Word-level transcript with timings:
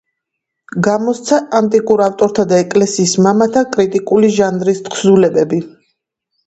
გამოსცა 0.87 1.39
ანტიკურ 1.59 2.03
ავტორთა 2.07 2.47
და 2.55 2.63
ეკლესიის 2.65 3.15
მამათა 3.29 3.67
კრიტიკული 3.77 4.35
ჟანრის 4.41 4.85
თხზულებები. 4.91 5.67